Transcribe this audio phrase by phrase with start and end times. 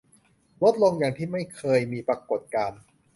[0.61, 2.81] ลดลงอย่างที่ไม่เคยมีปรากฏการณ์